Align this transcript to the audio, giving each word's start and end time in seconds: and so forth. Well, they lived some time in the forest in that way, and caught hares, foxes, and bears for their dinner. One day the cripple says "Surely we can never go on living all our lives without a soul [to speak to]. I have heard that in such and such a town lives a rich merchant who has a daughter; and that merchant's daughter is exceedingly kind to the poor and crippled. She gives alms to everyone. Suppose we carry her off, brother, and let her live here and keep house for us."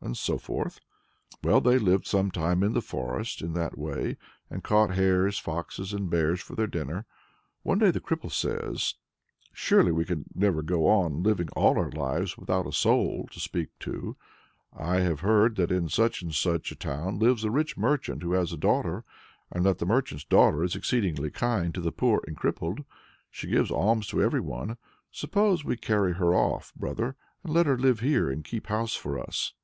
and 0.00 0.16
so 0.16 0.38
forth. 0.38 0.78
Well, 1.42 1.60
they 1.60 1.76
lived 1.76 2.06
some 2.06 2.30
time 2.30 2.62
in 2.62 2.72
the 2.72 2.80
forest 2.80 3.42
in 3.42 3.52
that 3.54 3.76
way, 3.76 4.16
and 4.48 4.62
caught 4.62 4.94
hares, 4.94 5.40
foxes, 5.40 5.92
and 5.92 6.08
bears 6.08 6.40
for 6.40 6.54
their 6.54 6.68
dinner. 6.68 7.04
One 7.64 7.80
day 7.80 7.90
the 7.90 8.00
cripple 8.00 8.30
says 8.30 8.94
"Surely 9.52 9.90
we 9.90 10.04
can 10.04 10.26
never 10.36 10.62
go 10.62 10.86
on 10.86 11.24
living 11.24 11.48
all 11.56 11.76
our 11.76 11.90
lives 11.90 12.38
without 12.38 12.64
a 12.64 12.70
soul 12.72 13.28
[to 13.32 13.40
speak 13.40 13.70
to]. 13.80 14.16
I 14.72 14.98
have 15.00 15.18
heard 15.20 15.56
that 15.56 15.72
in 15.72 15.88
such 15.88 16.22
and 16.22 16.32
such 16.32 16.70
a 16.70 16.76
town 16.76 17.18
lives 17.18 17.42
a 17.42 17.50
rich 17.50 17.76
merchant 17.76 18.22
who 18.22 18.34
has 18.34 18.52
a 18.52 18.56
daughter; 18.56 19.02
and 19.50 19.66
that 19.66 19.84
merchant's 19.84 20.24
daughter 20.24 20.62
is 20.62 20.76
exceedingly 20.76 21.28
kind 21.32 21.74
to 21.74 21.80
the 21.80 21.90
poor 21.90 22.22
and 22.28 22.36
crippled. 22.36 22.84
She 23.32 23.48
gives 23.48 23.72
alms 23.72 24.06
to 24.08 24.22
everyone. 24.22 24.76
Suppose 25.10 25.64
we 25.64 25.76
carry 25.76 26.12
her 26.14 26.32
off, 26.36 26.72
brother, 26.76 27.16
and 27.42 27.52
let 27.52 27.66
her 27.66 27.76
live 27.76 27.98
here 27.98 28.30
and 28.30 28.44
keep 28.44 28.68
house 28.68 28.94
for 28.94 29.18
us." 29.18 29.54